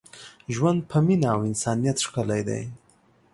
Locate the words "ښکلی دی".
2.05-2.61